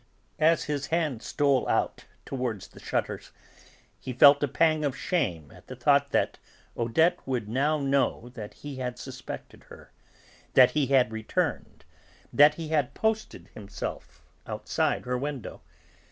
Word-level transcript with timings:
As 0.39 0.63
his 0.63 0.87
hand 0.87 1.21
stole 1.21 1.67
out 1.69 2.05
towards 2.25 2.69
the 2.69 2.79
shutters 2.79 3.31
he 3.99 4.11
felt 4.13 4.41
a 4.41 4.47
pang 4.47 4.83
of 4.83 4.97
shame 4.97 5.51
at 5.51 5.67
the 5.67 5.75
thought 5.75 6.09
that 6.09 6.39
Odette 6.75 7.19
would 7.27 7.47
now 7.47 7.77
know 7.79 8.29
that 8.29 8.55
he 8.55 8.77
had 8.77 8.97
suspected 8.97 9.65
her, 9.65 9.91
that 10.55 10.71
he 10.71 10.87
had 10.87 11.11
returned, 11.11 11.85
that 12.33 12.55
he 12.55 12.69
had 12.69 12.95
posted 12.95 13.49
himself 13.53 14.23
outside 14.47 15.05
her 15.05 15.19
window. 15.19 15.61